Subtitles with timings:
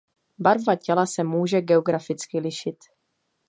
[0.39, 2.77] Barva těla se může geograficky lišit.